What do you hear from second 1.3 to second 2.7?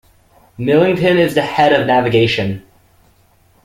the head of navigation.